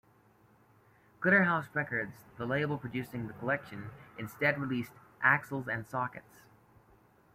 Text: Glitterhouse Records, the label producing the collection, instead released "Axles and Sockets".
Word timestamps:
Glitterhouse 1.19 1.67
Records, 1.75 2.15
the 2.39 2.47
label 2.47 2.75
producing 2.79 3.27
the 3.27 3.33
collection, 3.33 3.91
instead 4.17 4.59
released 4.59 4.93
"Axles 5.21 5.67
and 5.67 5.85
Sockets". 5.85 6.41